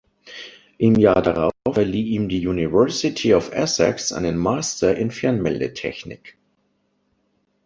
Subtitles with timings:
[0.79, 6.39] Im Jahr darauf verlieh ihm die University of Essex einen Master in Fernmeldetechnik.